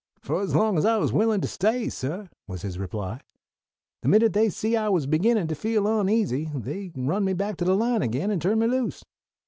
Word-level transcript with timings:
"Fo' 0.19 0.39
as 0.39 0.55
long 0.55 0.79
as 0.79 0.83
I 0.83 0.97
was 0.97 1.13
willin' 1.13 1.41
to 1.41 1.47
stay, 1.47 1.87
suh," 1.87 2.25
was 2.47 2.63
his 2.63 2.79
reply. 2.79 3.21
"The 4.01 4.07
minute 4.09 4.33
they 4.33 4.49
see 4.49 4.75
I 4.75 4.89
was 4.89 5.05
beginnin' 5.05 5.45
to 5.47 5.53
feel 5.53 5.83
oneasy 5.83 6.49
they 6.55 6.91
run 6.95 7.23
me 7.23 7.33
back 7.33 7.55
to 7.57 7.65
the 7.65 7.75
line 7.77 8.01
again, 8.01 8.31
and 8.31 8.41
turned 8.41 8.61
me 8.61 8.65
loose. 8.65 9.03